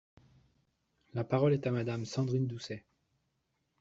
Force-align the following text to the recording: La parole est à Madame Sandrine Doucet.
La 1.13 1.23
parole 1.23 1.53
est 1.53 1.67
à 1.67 1.71
Madame 1.71 2.05
Sandrine 2.05 2.47
Doucet. 2.47 2.87